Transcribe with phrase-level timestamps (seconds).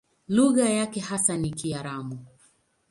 [0.27, 2.25] Lugha yake hasa ni Kiaramu.